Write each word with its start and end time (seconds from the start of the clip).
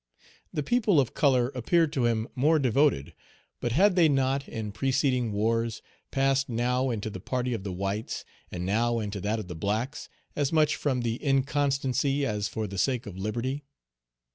The 0.51 0.63
people 0.63 0.99
of 0.99 1.13
color 1.13 1.49
appeared 1.49 1.93
to 1.93 2.07
him 2.07 2.27
more 2.33 2.57
devoted, 2.57 3.13
but 3.59 3.73
had 3.73 3.95
they 3.95 4.09
not, 4.09 4.49
in 4.49 4.71
preceding 4.71 5.31
wars, 5.31 5.83
passed 6.09 6.49
now 6.49 6.89
into 6.89 7.11
the 7.11 7.19
party 7.19 7.53
of 7.53 7.63
the 7.63 7.71
whites, 7.71 8.25
and 8.51 8.65
now 8.65 8.97
into 8.97 9.21
that 9.21 9.37
of 9.37 9.47
the 9.47 9.53
blacks, 9.53 10.09
as 10.35 10.51
much 10.51 10.75
from 10.75 11.03
inconstancy 11.03 12.25
as 12.25 12.47
for 12.47 12.65
the 12.65 12.79
sake 12.79 13.05
of 13.05 13.15
liberty? 13.15 13.63